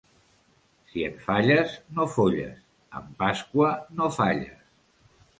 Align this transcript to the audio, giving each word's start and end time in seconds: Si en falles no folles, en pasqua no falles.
Si 0.91 1.01
en 1.07 1.17
falles 1.25 1.75
no 1.97 2.07
folles, 2.13 2.57
en 3.01 3.11
pasqua 3.19 3.69
no 3.99 4.09
falles. 4.17 4.65